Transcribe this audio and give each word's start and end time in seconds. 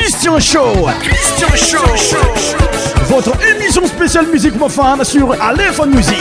Christian 0.00 0.40
Show. 0.40 0.72
Christian 1.00 1.84
Show. 1.94 2.16
Votre 3.04 3.32
émission 3.54 3.86
spéciale 3.86 4.26
musique 4.32 4.56
profane 4.56 5.04
sur 5.04 5.30
Aléphone 5.42 5.94
Music 5.94 6.16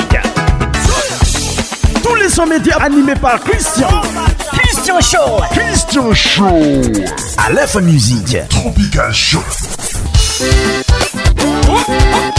Tous 2.03 2.15
les 2.15 2.27
sons 2.27 2.45
médias 2.45 2.75
animés 2.81 3.15
par 3.15 3.39
Christian. 3.39 3.89
Christian 4.51 4.99
Show. 4.99 5.41
Christian 5.51 6.13
Show. 6.13 6.61
Aléphone 7.47 7.85
Music 7.85 8.37
Tropical 8.49 9.13
Show. 9.13 9.39
Oh, 11.41 11.45
oh, 11.69 12.38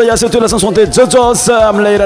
ya 0.02 0.14
la 0.14 0.48
chanson 0.48 0.70
des 0.72 0.86
Zozos. 0.92 1.50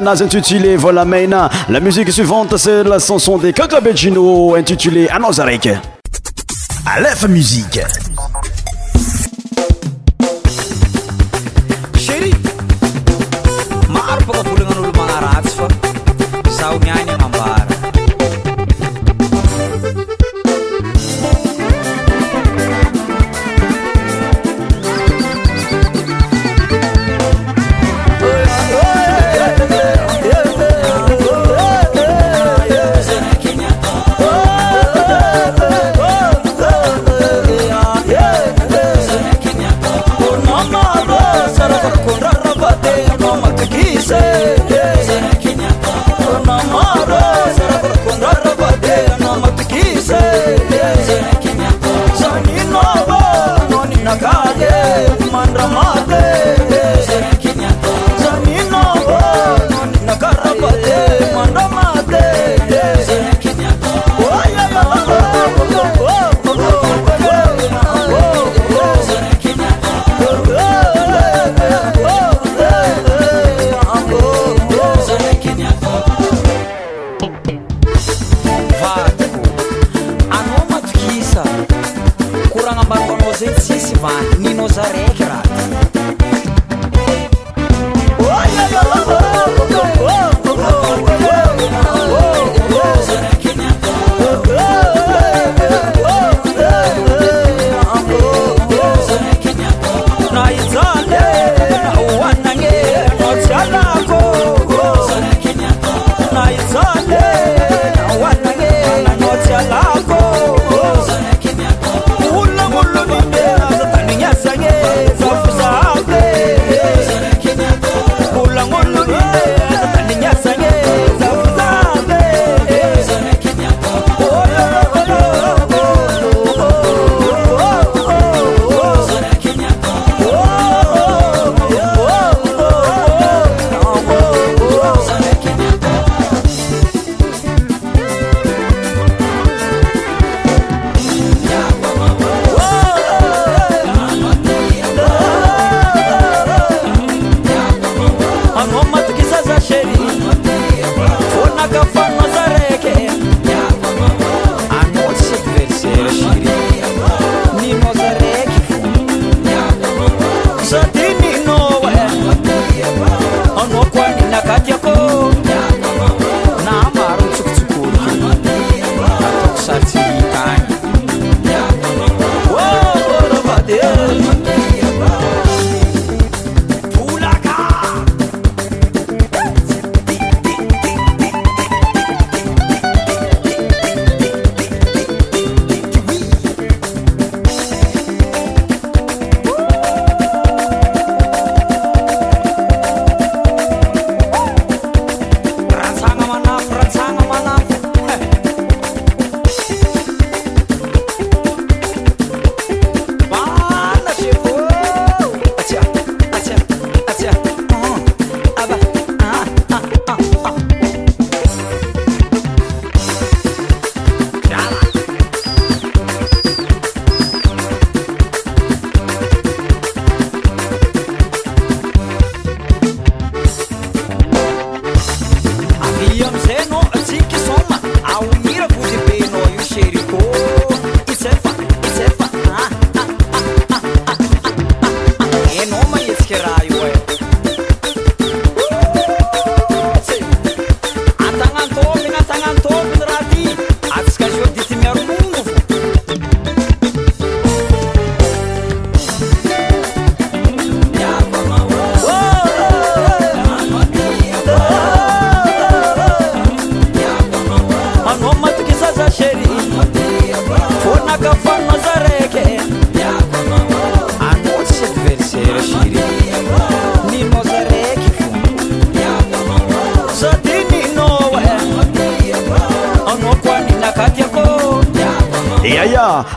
Naz 0.03 0.21
intitulée 0.23 0.77
Maina 1.07 1.49
La 1.69 1.81
musique 1.81 2.11
suivante, 2.13 2.57
c'est 2.57 2.85
la 2.85 2.99
chanson 2.99 3.39
des 3.39 3.53
Kakabejino 3.53 4.55
intitulée 4.55 5.09
Anosarek. 5.09 5.69
Aleph 6.87 7.27
Musique. 7.29 7.81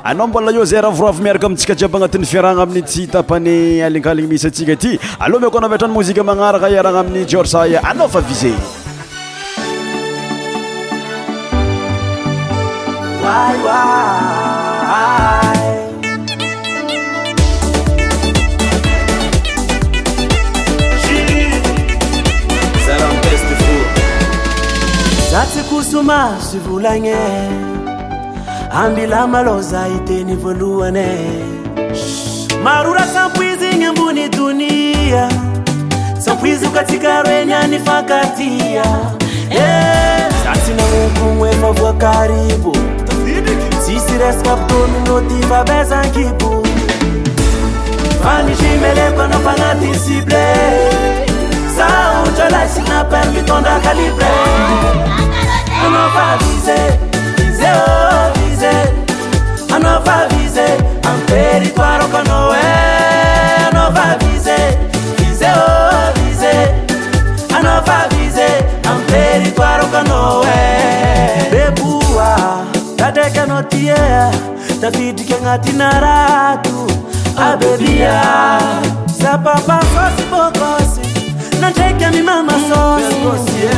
anao 0.04 0.28
mbola 0.28 0.52
io 0.52 0.64
zay 0.66 0.80
ravoravo 0.82 1.22
miaraka 1.22 1.46
amintsika 1.46 1.76
jiaby 1.76 1.96
agnatin'ny 1.98 2.26
fiaragna 2.26 2.64
aminy 2.64 2.82
tsyhtapany 2.82 3.84
alinkaligny 3.84 4.28
misy 4.30 4.48
atsika 4.48 4.74
aty 4.74 5.00
aloha 5.20 5.44
miko 5.46 5.58
anao 5.58 5.70
vitrany 5.72 5.94
mozika 5.94 6.24
magnaraka 6.24 6.70
iaragna 6.70 7.00
amin'ny 7.02 7.26
jeorsay 7.28 7.78
anao 7.78 8.08
fa 8.10 8.22
vise 8.22 8.54
ayas 13.24 13.50
za 25.34 25.44
tsy 25.46 25.64
kosomasyvolane 25.70 27.18
ambilamalosaiteni 28.74 30.36
valuane 30.36 31.08
marurakapwizi 32.64 33.76
nyembuni 33.76 34.30
dunia 34.30 35.30
sopwiz 36.26 36.62
katikareny 36.74 37.54
anifakatia 37.54 38.84
eh! 39.50 40.24
sasinanukumwema 40.44 41.74
ba 41.74 41.94
karibu 41.94 42.78
sisresabtominotimabesakiku 43.86 46.68
animelekanopanable 48.24 49.94
asiatondaalibrea 52.64 54.28
no 59.84 60.02
va 60.08 60.20
viser 60.36 60.74
En 61.12 61.20
territoire 61.28 62.02
qu'on 62.12 62.24
Noël 62.30 63.74
On 63.86 63.92
va 63.98 64.08
viser 64.26 64.64
Viser, 65.20 65.54
oh, 65.54 66.06
viser 66.24 66.64
ah, 66.72 67.58
On 67.60 67.82
va 67.90 68.00
viser 68.18 68.56
En 68.92 68.98
territoire 69.16 69.82
qu'on 69.92 70.04
Noël 70.10 71.40
Bebua 71.52 72.34
Tadeke 72.98 73.46
no 73.50 73.60
tie 73.72 73.94
Tafiti 74.82 75.26
kengati 75.30 75.74
naratu 75.80 76.78
Abebia 77.48 78.20
Sa 79.20 79.38
papa 79.38 79.80
sosi 79.92 80.24
bokosi 80.32 81.04
Nateke 81.62 82.08
mi 82.16 82.22
mama 82.30 82.56
sosi 82.70 83.20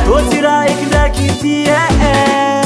Tosira 0.06 0.56
eh. 0.66 0.72
ikindakiti, 0.72 1.52
yeah, 1.68 2.02
yeah 2.02 2.65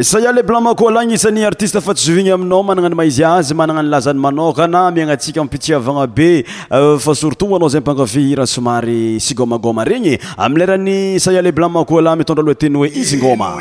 saia 0.00 0.30
le 0.30 0.42
blamako 0.46 0.90
lah 0.94 1.02
gnisan'ny 1.04 1.42
artiste 1.42 1.80
fa 1.82 1.90
tsy 1.92 2.04
zovigny 2.06 2.30
aminao 2.30 2.62
managna 2.62 2.86
ny 2.86 2.94
maizy 2.94 3.24
azy 3.26 3.50
managna 3.54 3.82
ny 3.82 3.88
lazany 3.90 4.20
manoka 4.22 4.68
na 4.70 4.82
miaigna 4.94 5.16
ntsika 5.18 5.42
ampitsiavagna 5.42 6.06
be 6.06 6.28
euh, 6.70 6.94
fa 7.02 7.14
surtot 7.18 7.50
anao 7.58 7.68
zay 7.72 7.82
mpanafehira 7.82 8.46
somary 8.46 9.18
sygômagôma 9.20 9.82
regny 9.84 10.14
ami 10.38 10.58
lerany 10.62 10.96
saia 11.18 11.42
le 11.42 11.50
blamako 11.52 11.98
la 12.00 12.14
mitondra 12.14 12.44
loha 12.46 12.54
teny 12.54 12.76
hoe 12.76 12.90
izygôma 12.94 13.58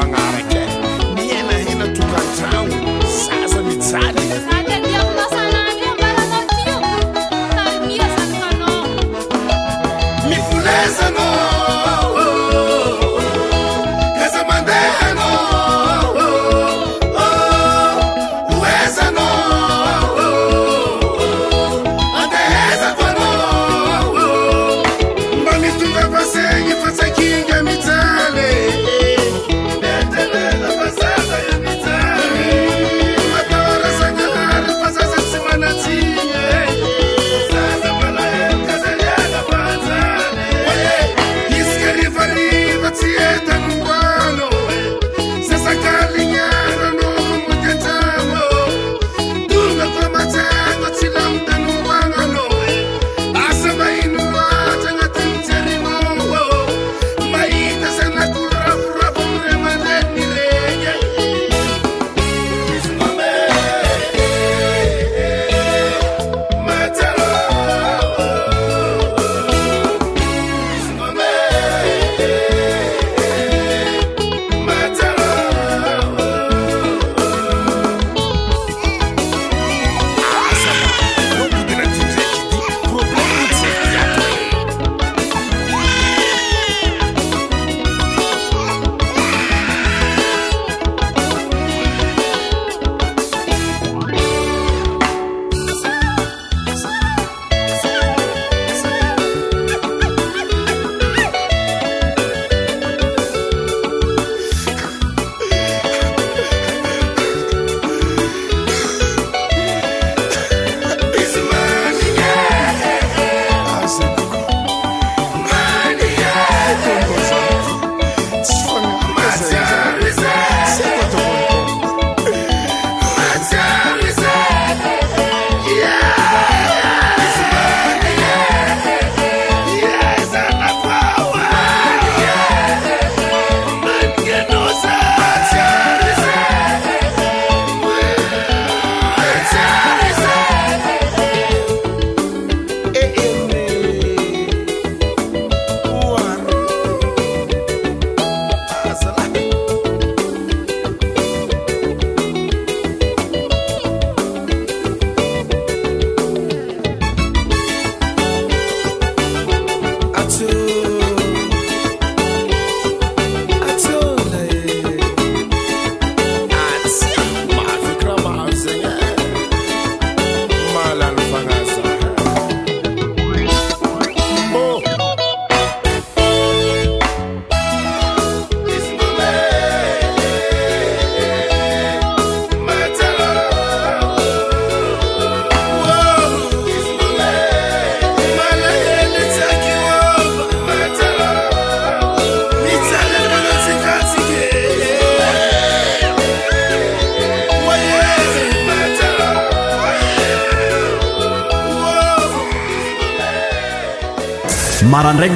fanga 0.00 0.27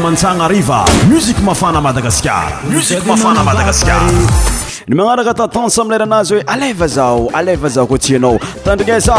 mantsana 0.01 0.45
arriva 0.45 0.85
musiq 1.09 1.39
mafana 1.43 1.81
madagaskar 1.81 2.53
musik 2.71 3.05
mafaa 3.07 3.35
madagaska 3.45 3.97
ny 4.89 4.95
magnarakatatensemblara 4.97 6.05
anazy 6.05 6.35
hoe 6.35 6.43
alevazao 6.49 7.29
alevaza 7.35 7.87
ko 7.87 7.99
tianao 7.99 8.39
tandrikasa 8.65 9.15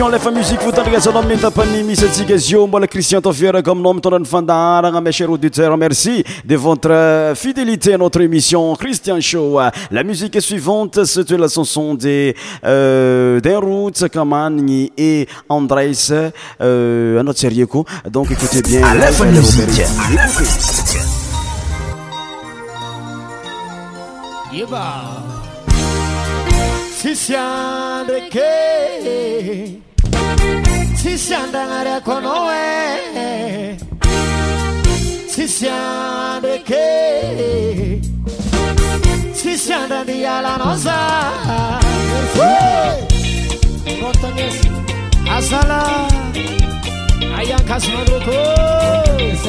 émission 0.00 0.08
la 0.08 0.30
musique 0.30 0.60
fotandrikazanao 0.60 1.22
amin'ny 1.22 1.38
tapany 1.38 1.82
misy 1.82 2.06
cette 2.08 2.30
izy 2.30 2.52
io 2.54 2.66
mbola 2.66 2.86
christian 2.86 3.20
tafier 3.20 3.60
comme 3.62 3.82
nom 3.82 4.00
ton 4.00 4.16
ny 4.18 4.24
fandaharagna 4.24 5.00
mes 5.02 5.12
chers 5.12 5.28
auditeurs 5.30 5.76
merci 5.76 6.24
de 6.44 6.56
votre 6.56 6.88
euh, 6.90 7.34
fidélité 7.34 7.94
à 7.94 7.98
notre 7.98 8.20
émission 8.22 8.74
christian 8.76 9.20
show 9.20 9.58
la 9.90 10.02
musique 10.02 10.40
suivante 10.40 11.04
c'est 11.04 11.30
la 11.32 11.48
chanson 11.48 11.94
de 11.94 12.32
euh, 12.64 13.40
d'Enrou 13.40 13.90
Tsakamanigny 13.90 14.90
et 14.96 15.28
Andrés 15.50 15.92
euh, 16.62 17.22
notre 17.22 17.38
tsy 17.40 17.66
donc 18.10 18.30
écoutez 18.30 18.62
bien 18.62 18.80
lefa 18.94 19.24
musique 19.26 19.84
Yeba 24.52 25.02
Sisiandreke 27.00 28.38
si 31.02 31.14
si 31.16 31.32
andanaria 31.34 31.98
konoe 32.00 33.78
si 35.32 35.48
siandreke 35.48 36.74
si 39.40 39.52
si 39.62 39.72
andrandialanosa 39.80 40.98
ee 42.36 43.02
ortanes 44.10 44.54
azalar 45.36 46.10
aiakazmadotos 47.38 49.40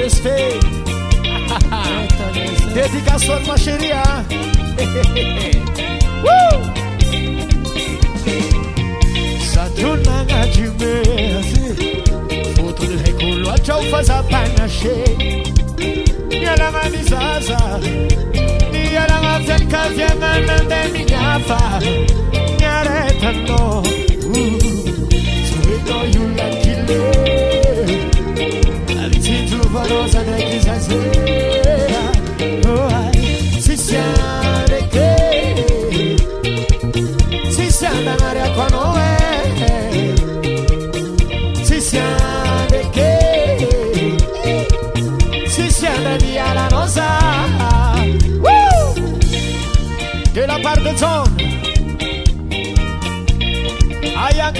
respeto 0.00 0.66
dedikasor 2.76 3.40
maceria 3.48 4.02
yunnanacimez 9.82 11.48
fotunakoluaciaufaza 12.56 14.16
panace 14.30 14.94
ialamanizaza 16.30 17.60
dialamaziankafiamannade 18.72 20.80
minafa 20.92 21.60
naretanno 22.60 23.60
setoiunlankilu 25.50 27.00
avizitlufarozanakizaz 29.04 30.86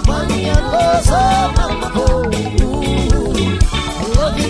one 0.06 0.38
year 0.38 0.54
goes 0.72 1.10
on, 1.10 2.07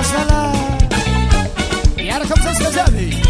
asala 0.00 0.52
y 2.04 2.08
ara 2.14 2.24
com 2.30 2.38
ses 2.46 2.58
celavi 2.62 3.21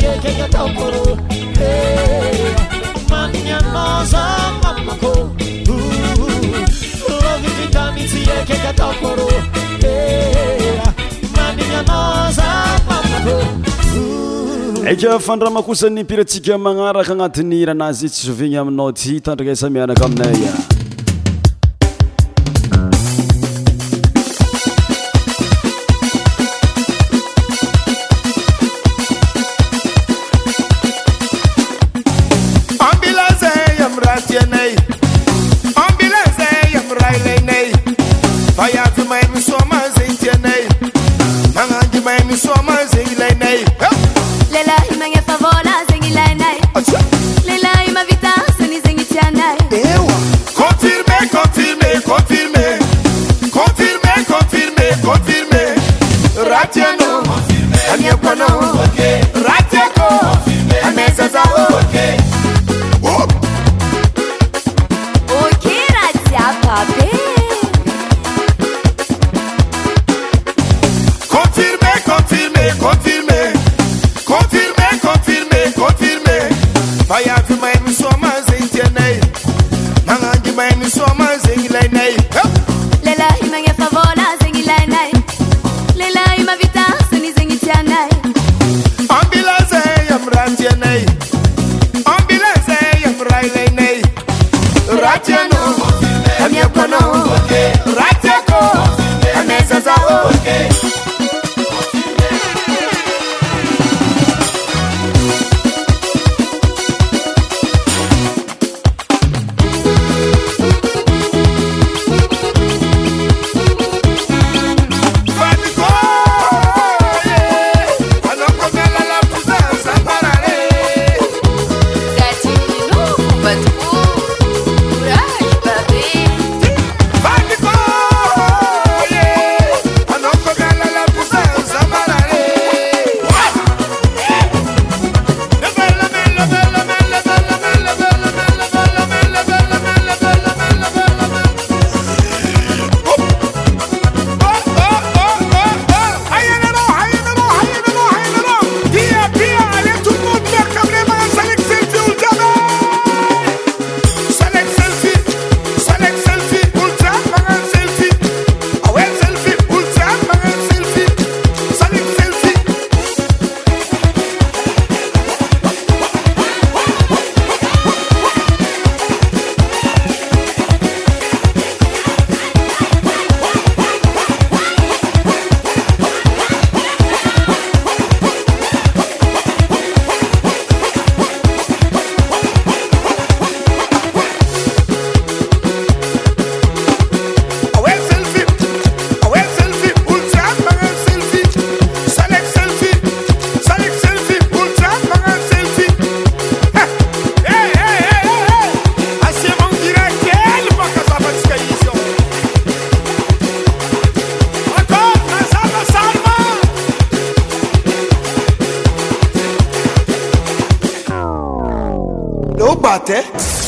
you, 0.00 0.20
get 0.20 0.38
your 0.38 0.48
top, 0.48 1.22
aka 14.90 15.18
fandrama 15.18 15.62
kosany 15.62 16.02
mpiratsika 16.02 16.58
magnaraka 16.58 17.12
agnatin'ny 17.12 17.54
iranazy 17.62 18.08
tsy 18.10 18.22
zovigny 18.26 18.58
aminao 18.58 18.92
ty 18.92 19.20
tandrakasa 19.20 19.68
mianaka 19.70 20.04
aminaya 20.04 20.85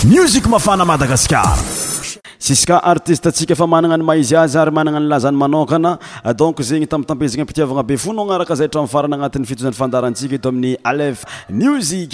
emuzic 0.05 0.47
mafana 0.47 0.85
madagaskara 0.85 1.53
susyqa 2.39 2.79
artiste 2.91 3.27
atsika 3.29 3.55
fa 3.61 3.67
magnana 3.73 3.99
ny 4.01 4.07
maizy 4.11 4.37
azy 4.43 4.57
ary 4.63 4.71
magnana 4.79 5.01
ny 5.03 5.09
lazan'ny 5.13 5.37
manokana 5.45 5.93
ah, 6.25 6.33
donc 6.43 6.63
zegny 6.69 6.89
tamitampizina 6.93 7.45
ampitiavagna 7.47 7.83
be 7.91 7.97
fo 8.05 8.13
nao 8.17 8.25
agnaraka 8.27 8.57
zay 8.61 8.69
traminy 8.75 8.89
farana 8.95 9.15
agnatin'ny 9.21 9.51
fitozan'ny 9.53 9.79
fandarantsika 9.83 10.39
eto 10.41 10.49
amin'ny 10.55 10.73
alef 10.93 11.27
miozik 11.61 12.13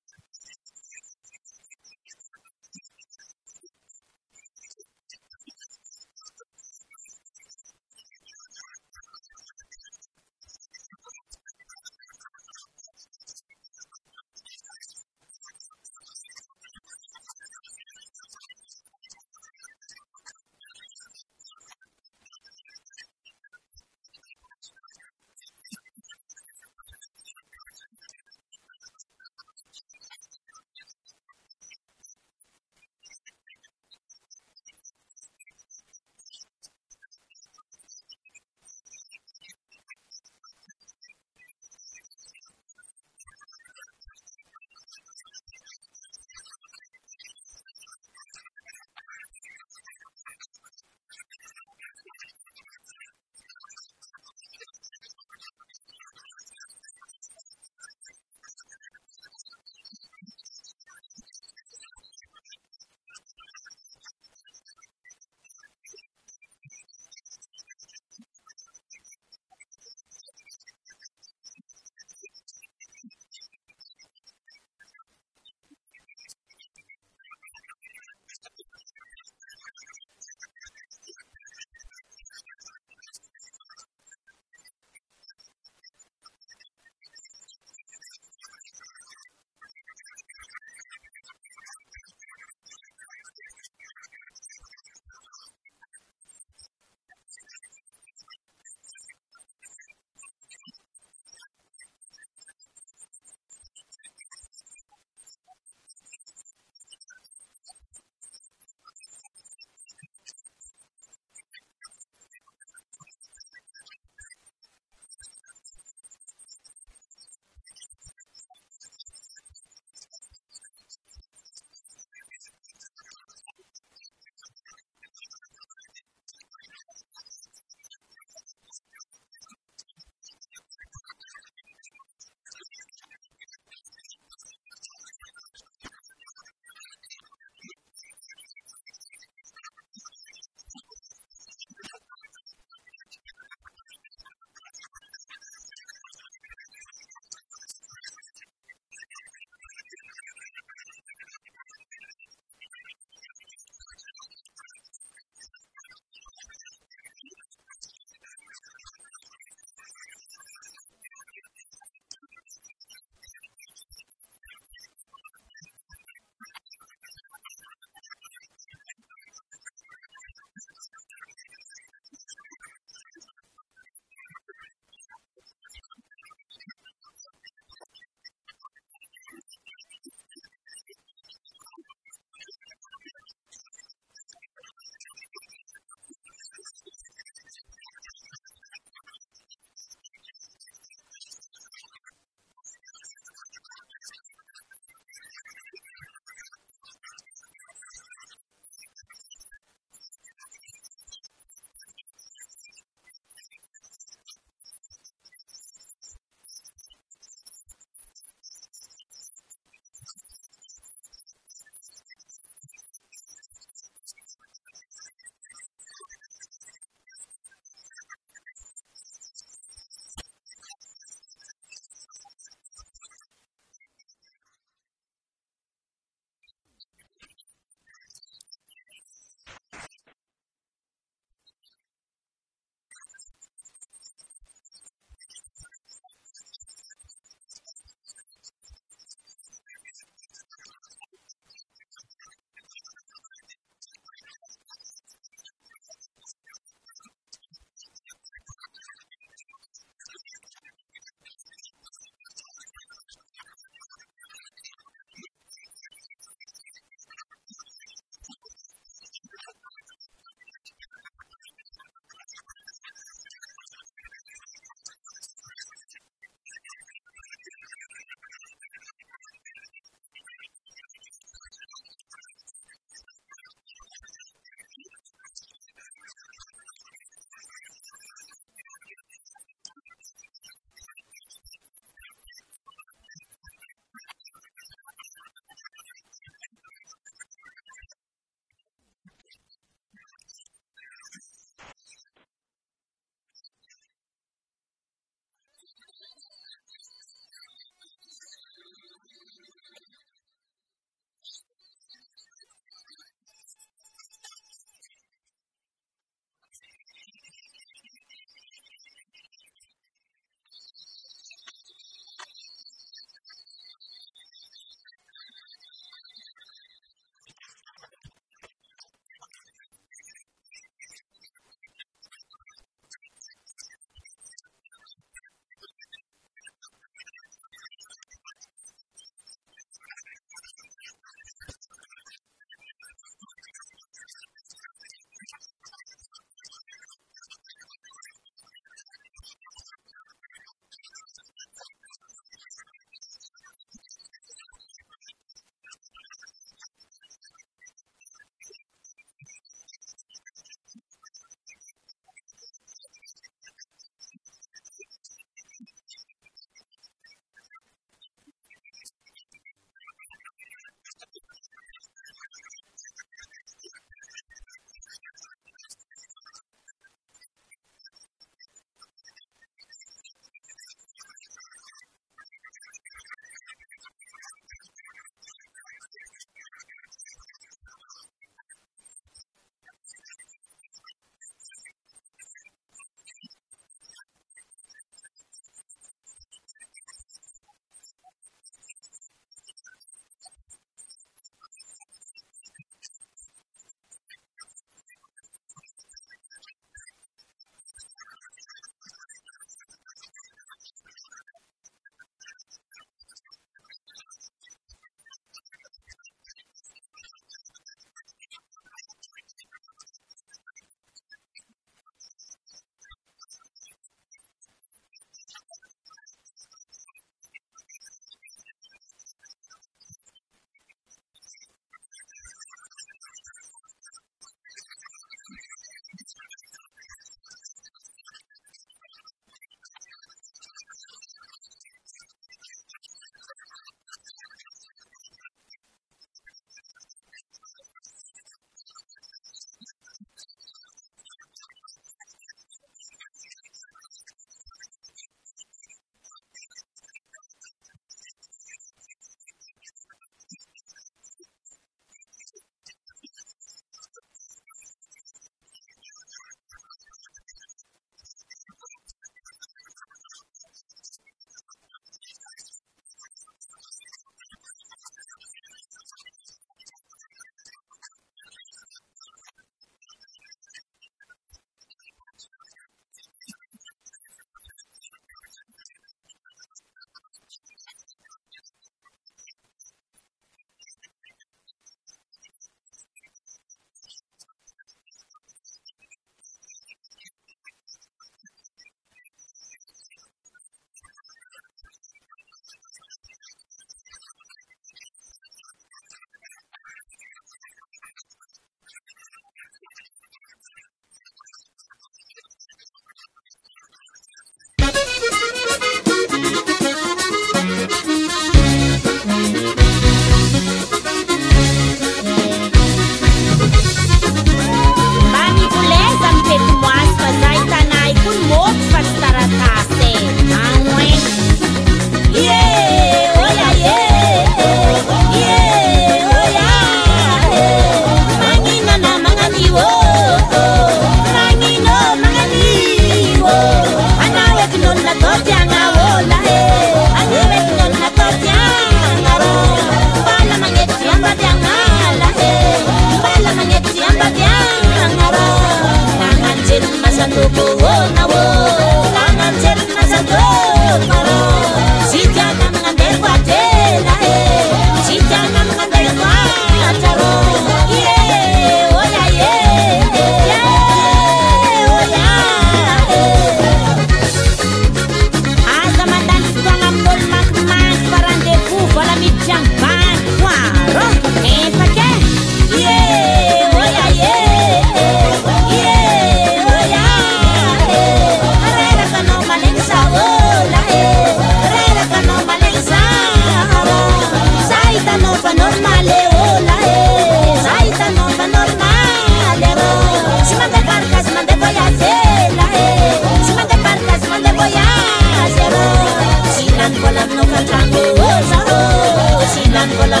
con 599.74 599.90
la 599.90 600.00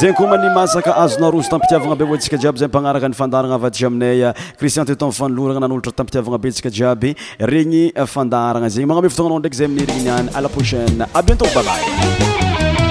zegny 0.00 0.14
komani 0.16 0.50
masaka 0.54 0.92
azo 0.96 1.16
narozo 1.20 1.48
tampitiavagna 1.48 1.96
be 1.96 2.04
vo 2.04 2.16
ntsika 2.16 2.36
jiaby 2.40 2.58
zay 2.60 2.68
mpagnaraka 2.68 3.08
nyfandarana 3.08 3.54
avatyzy 3.56 3.84
aminay 3.88 4.18
uh, 4.28 4.32
cristian 4.58 4.86
titoamnifanoloragna 4.88 5.60
na 5.64 5.68
nolotra 5.70 5.92
tampitiavagna 5.98 6.38
be 6.42 6.48
ntsika 6.52 6.68
jiaby 6.76 7.10
regny 7.50 7.82
uh, 7.96 8.04
fandaragna 8.14 8.68
zegny 8.74 8.86
magname 8.88 9.08
fotonanao 9.12 9.38
ndraiky 9.40 9.56
zay 9.58 9.68
minirininiany 9.72 10.28
àla 10.36 10.48
proshaine 10.56 11.02
a 11.16 11.20
bientô 11.26 11.46
babay 11.54 12.84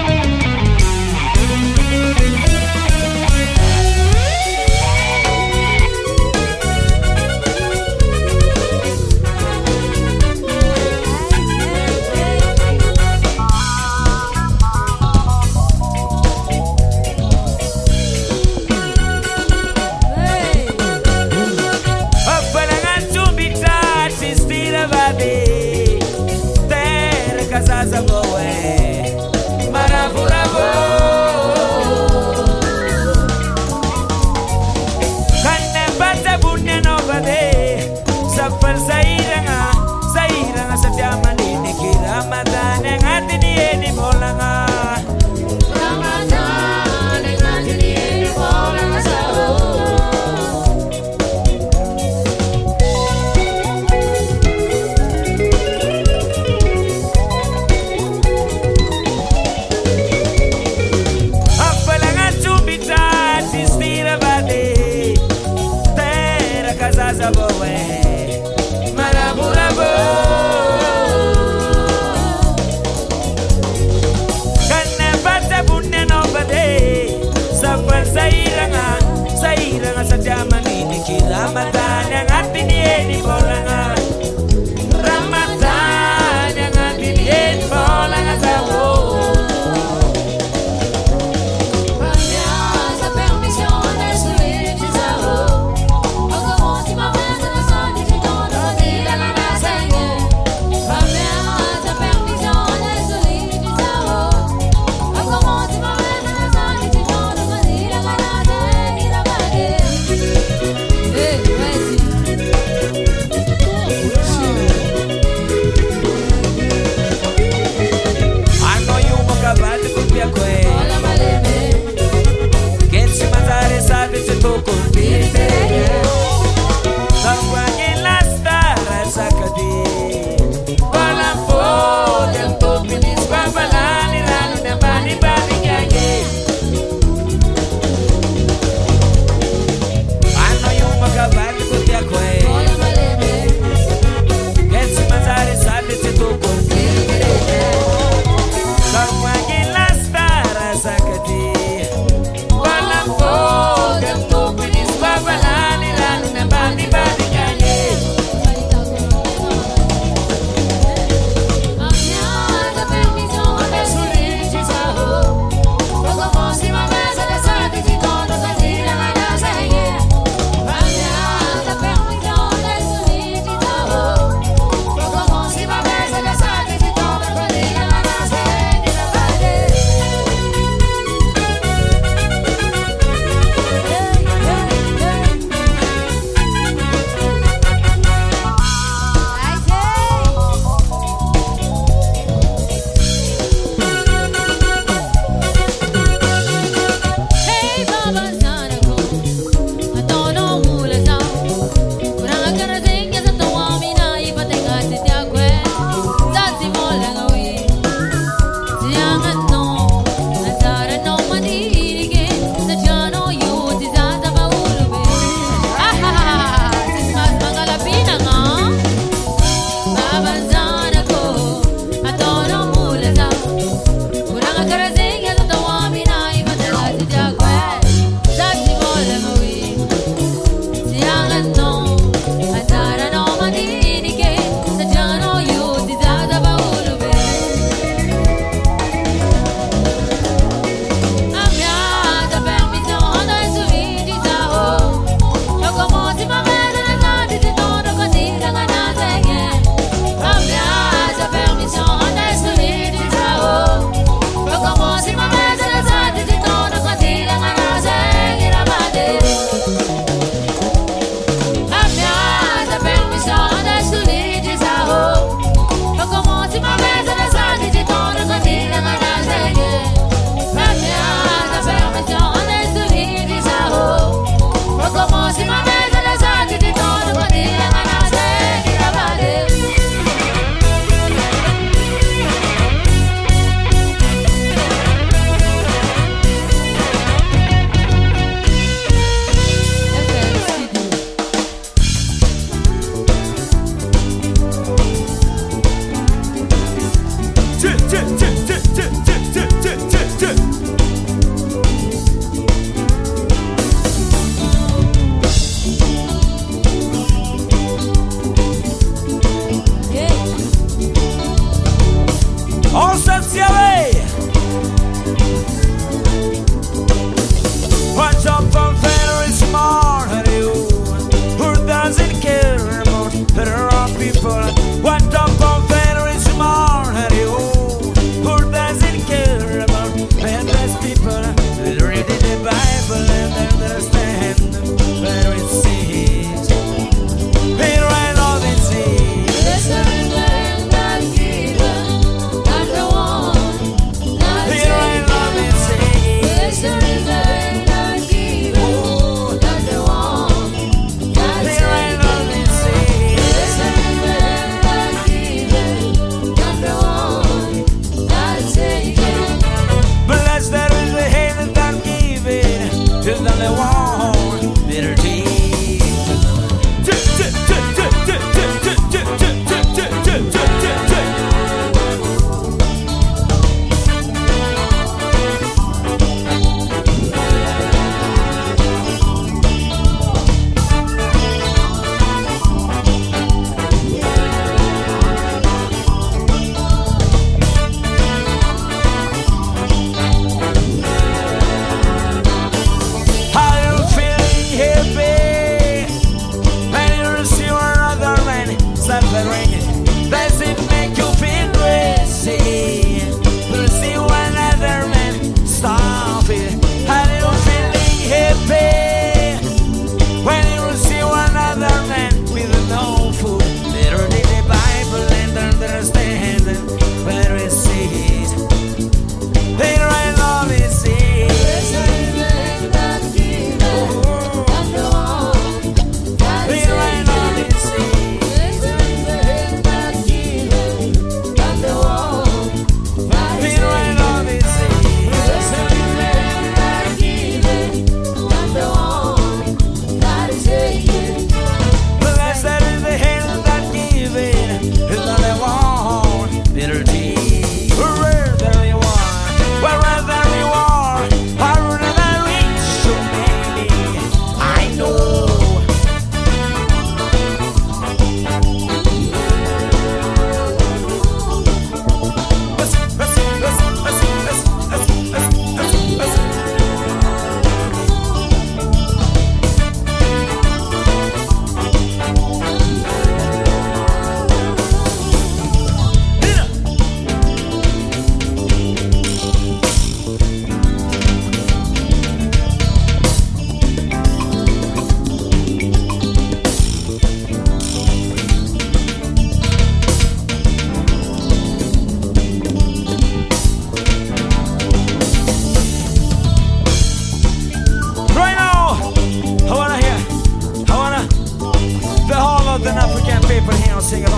sairanga 38.88 39.60
sairanga 40.14 40.76
sajamanineki 40.84 41.90
ramadan 42.08 42.82
a 42.92 42.92
nganti 43.02 43.34
nieni 43.46 43.88
molanga 43.98 44.55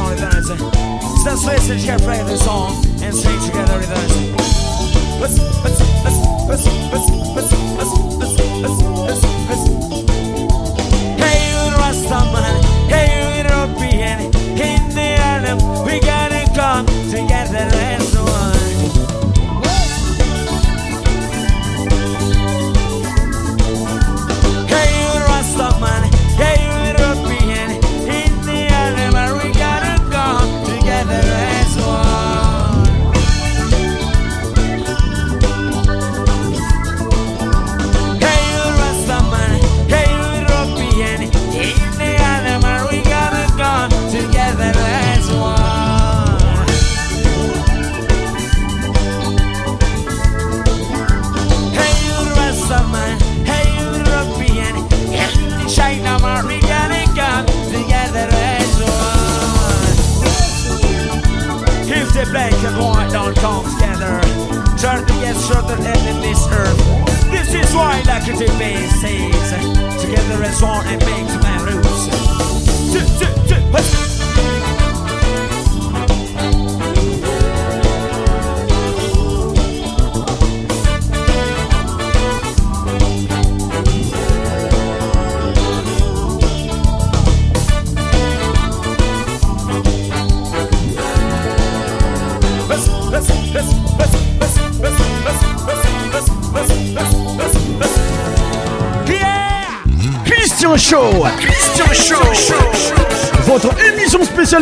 only 0.09 0.20
vanity. 0.20 0.46
So 0.46 0.56
let's 1.24 1.44
listen 1.44 1.78
carefully 1.80 2.16
the 2.24 2.36
song 2.36 2.84
and 3.02 3.14
sing 3.14 3.38
together 3.46 3.76
with 3.78 3.90
us. 3.90 5.20
Let's, 5.20 5.38
let's 5.64 5.78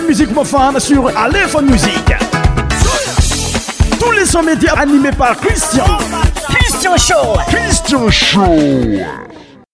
Musique 0.05 0.29
musique 0.31 0.45
fan 0.45 0.79
sur 0.79 1.17
Aléphone 1.17 1.71
Musique. 1.71 2.13
Tous 3.99 4.11
les 4.13 4.27
sons 4.27 4.43
médias 4.43 4.75
animés 4.75 5.11
par 5.11 5.37
Christian. 5.39 5.85
Christian 6.49 6.97
Show. 6.97 7.41
Christian 7.49 8.11
Show. 8.11 9.26